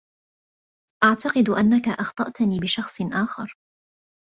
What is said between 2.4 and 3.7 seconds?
بشخص آخر.